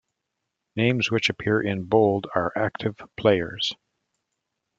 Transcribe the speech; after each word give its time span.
Names 0.75 1.11
which 1.11 1.29
appear 1.29 1.61
in 1.61 1.83
bold 1.83 2.25
are 2.33 2.51
active 2.57 2.97
players. 3.17 3.75